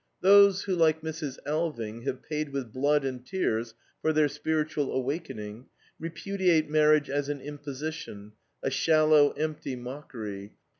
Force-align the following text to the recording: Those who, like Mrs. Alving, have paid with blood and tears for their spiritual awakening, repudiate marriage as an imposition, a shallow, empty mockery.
Those 0.21 0.63
who, 0.63 0.73
like 0.73 1.01
Mrs. 1.03 1.37
Alving, 1.45 2.01
have 2.05 2.23
paid 2.23 2.49
with 2.49 2.73
blood 2.73 3.05
and 3.05 3.23
tears 3.23 3.75
for 4.01 4.11
their 4.11 4.27
spiritual 4.29 4.91
awakening, 4.91 5.67
repudiate 5.99 6.67
marriage 6.67 7.07
as 7.11 7.29
an 7.29 7.39
imposition, 7.39 8.31
a 8.63 8.71
shallow, 8.71 9.29
empty 9.33 9.75
mockery. 9.75 10.55